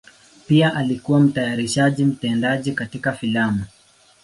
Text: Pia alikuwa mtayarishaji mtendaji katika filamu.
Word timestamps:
Pia 0.47 0.75
alikuwa 0.75 1.19
mtayarishaji 1.19 2.05
mtendaji 2.05 2.71
katika 2.71 3.11
filamu. 3.11 3.65